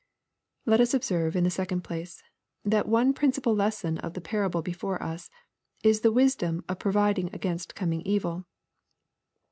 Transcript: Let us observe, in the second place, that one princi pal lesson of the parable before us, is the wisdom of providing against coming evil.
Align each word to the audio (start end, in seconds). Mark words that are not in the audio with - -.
Let 0.65 0.81
us 0.81 0.95
observe, 0.95 1.35
in 1.35 1.43
the 1.43 1.51
second 1.51 1.83
place, 1.83 2.23
that 2.65 2.87
one 2.87 3.13
princi 3.13 3.43
pal 3.43 3.53
lesson 3.55 3.99
of 3.99 4.15
the 4.15 4.19
parable 4.19 4.63
before 4.63 4.99
us, 5.03 5.29
is 5.83 6.01
the 6.01 6.11
wisdom 6.11 6.63
of 6.67 6.79
providing 6.79 7.29
against 7.35 7.75
coming 7.75 8.01
evil. 8.01 8.47